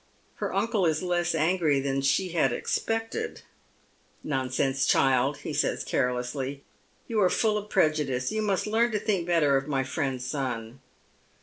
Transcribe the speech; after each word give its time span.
Her 0.37 0.51
uncle 0.51 0.87
is 0.87 1.03
less 1.03 1.35
angry 1.35 1.79
than 1.79 2.01
she 2.01 2.29
had 2.29 2.51
expected." 2.51 3.43
Nonsense, 4.23 4.87
child!" 4.87 5.37
he 5.45 5.53
says 5.53 5.83
carelessly. 5.83 6.63
You 7.07 7.21
are 7.21 7.29
full 7.29 7.55
of 7.55 7.69
prejudice. 7.69 8.31
You 8.31 8.41
must 8.41 8.65
learn 8.65 8.89
to 8.93 8.99
think 8.99 9.27
better 9.27 9.57
of 9.57 9.67
my 9.67 9.83
friend's 9.83 10.25
son." 10.25 10.79